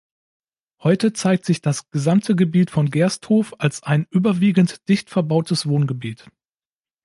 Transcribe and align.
Heute 0.81 1.13
zeigt 1.13 1.45
sich 1.45 1.61
das 1.61 1.91
gesamte 1.91 2.35
Gebiet 2.35 2.71
von 2.71 2.89
Gersthof 2.89 3.53
als 3.59 3.83
ein 3.83 4.07
überwiegend 4.09 4.89
dicht 4.89 5.11
verbautes 5.11 5.67
Wohngebiet. 5.67 6.27